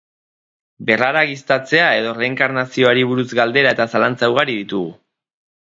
[0.87, 4.93] Berraragiztatzea edo reenkarnazioari buruz galdera eta zalantza ugari ditugu.